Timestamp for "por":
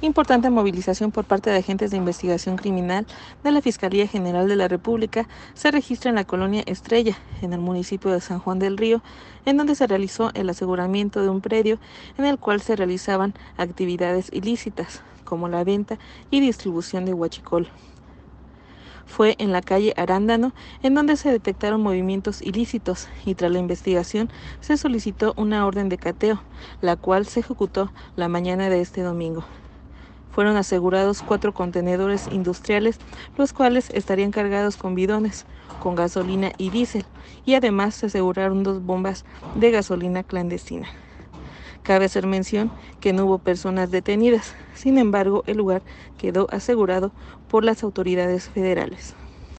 1.10-1.24, 47.46-47.64